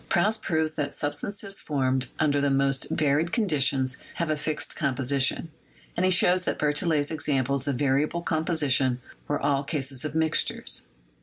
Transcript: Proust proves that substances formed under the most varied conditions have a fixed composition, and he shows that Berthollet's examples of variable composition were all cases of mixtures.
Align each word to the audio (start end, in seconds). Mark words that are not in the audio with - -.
Proust 0.09 0.41
proves 0.41 0.73
that 0.73 0.95
substances 0.95 1.61
formed 1.61 2.07
under 2.17 2.41
the 2.41 2.49
most 2.49 2.89
varied 2.89 3.31
conditions 3.31 3.99
have 4.15 4.31
a 4.31 4.35
fixed 4.35 4.75
composition, 4.75 5.51
and 5.95 6.03
he 6.03 6.09
shows 6.11 6.41
that 6.41 6.57
Berthollet's 6.57 7.11
examples 7.11 7.67
of 7.67 7.75
variable 7.75 8.23
composition 8.23 8.99
were 9.27 9.39
all 9.39 9.63
cases 9.63 10.03
of 10.03 10.15
mixtures. 10.15 10.87